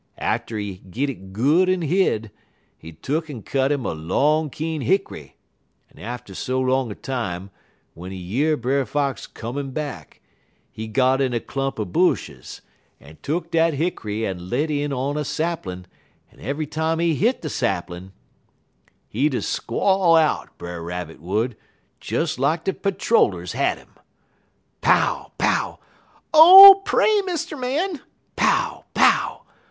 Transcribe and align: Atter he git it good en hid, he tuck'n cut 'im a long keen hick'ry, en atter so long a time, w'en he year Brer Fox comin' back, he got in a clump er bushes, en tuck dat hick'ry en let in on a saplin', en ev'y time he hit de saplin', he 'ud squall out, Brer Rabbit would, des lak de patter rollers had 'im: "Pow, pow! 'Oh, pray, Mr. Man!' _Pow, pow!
Atter 0.17 0.57
he 0.57 0.77
git 0.89 1.11
it 1.11 1.31
good 1.31 1.69
en 1.69 1.83
hid, 1.83 2.31
he 2.75 2.91
tuck'n 2.91 3.45
cut 3.45 3.71
'im 3.71 3.85
a 3.85 3.93
long 3.93 4.49
keen 4.49 4.81
hick'ry, 4.81 5.35
en 5.93 6.03
atter 6.03 6.33
so 6.33 6.59
long 6.59 6.91
a 6.91 6.95
time, 6.95 7.51
w'en 7.93 8.09
he 8.11 8.17
year 8.17 8.57
Brer 8.57 8.83
Fox 8.87 9.27
comin' 9.27 9.69
back, 9.69 10.19
he 10.71 10.87
got 10.87 11.21
in 11.21 11.35
a 11.35 11.39
clump 11.39 11.77
er 11.77 11.85
bushes, 11.85 12.61
en 12.99 13.17
tuck 13.21 13.51
dat 13.51 13.75
hick'ry 13.75 14.25
en 14.25 14.49
let 14.49 14.71
in 14.71 14.91
on 14.91 15.17
a 15.17 15.23
saplin', 15.23 15.85
en 16.33 16.39
ev'y 16.39 16.65
time 16.65 16.97
he 16.97 17.13
hit 17.13 17.43
de 17.43 17.47
saplin', 17.49 18.11
he 19.07 19.27
'ud 19.27 19.43
squall 19.43 20.15
out, 20.15 20.49
Brer 20.57 20.81
Rabbit 20.81 21.21
would, 21.21 21.55
des 21.99 22.25
lak 22.39 22.63
de 22.63 22.73
patter 22.73 23.13
rollers 23.13 23.51
had 23.51 23.77
'im: 23.77 23.91
"Pow, 24.81 25.31
pow! 25.37 25.77
'Oh, 26.33 26.81
pray, 26.85 27.21
Mr. 27.27 27.55
Man!' 27.55 28.01
_Pow, 28.35 28.85
pow! 28.95 29.43